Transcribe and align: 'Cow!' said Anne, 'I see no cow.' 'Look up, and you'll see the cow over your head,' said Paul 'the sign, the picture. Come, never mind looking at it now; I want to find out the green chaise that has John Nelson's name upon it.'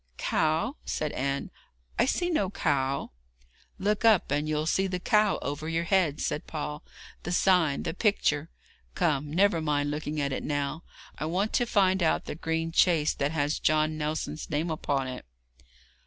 'Cow!' 0.17 0.77
said 0.83 1.11
Anne, 1.11 1.51
'I 1.99 2.05
see 2.07 2.29
no 2.31 2.49
cow.' 2.49 3.11
'Look 3.77 4.03
up, 4.03 4.31
and 4.31 4.49
you'll 4.49 4.65
see 4.65 4.87
the 4.87 4.99
cow 4.99 5.37
over 5.43 5.69
your 5.69 5.83
head,' 5.83 6.19
said 6.21 6.47
Paul 6.47 6.81
'the 7.21 7.31
sign, 7.31 7.83
the 7.83 7.93
picture. 7.93 8.49
Come, 8.95 9.29
never 9.31 9.61
mind 9.61 9.91
looking 9.91 10.19
at 10.19 10.33
it 10.33 10.41
now; 10.43 10.81
I 11.19 11.25
want 11.25 11.53
to 11.53 11.67
find 11.67 12.01
out 12.01 12.25
the 12.25 12.33
green 12.33 12.71
chaise 12.71 13.13
that 13.13 13.29
has 13.29 13.59
John 13.59 13.95
Nelson's 13.99 14.49
name 14.49 14.71
upon 14.71 15.05
it.' 15.07 15.23